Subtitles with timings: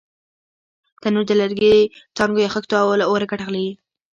[1.01, 1.77] تنور د لرګي،
[2.15, 3.67] څانګو یا خښتو له اوره ګټه اخلي